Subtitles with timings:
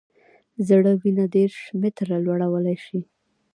[0.67, 2.99] زړه وینه دېرش متره لوړولی شي.